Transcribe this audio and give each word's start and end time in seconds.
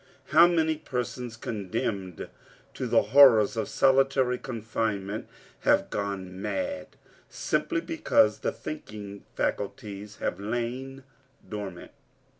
How 0.29 0.47
many 0.47 0.77
persons 0.77 1.37
condemned 1.37 2.27
to 2.73 2.87
the 2.87 3.03
horrors 3.13 3.55
of 3.55 3.69
solitary 3.69 4.39
confinement 4.39 5.27
have 5.59 5.91
gone 5.91 6.41
mad 6.41 6.87
simply 7.29 7.81
because 7.81 8.39
the 8.39 8.51
thinking 8.51 9.25
faculties 9.35 10.15
have 10.15 10.39
lain 10.39 11.03
dormant! 11.47 11.91